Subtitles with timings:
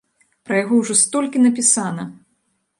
[0.47, 2.11] Пра яго ўжо столькі напісана!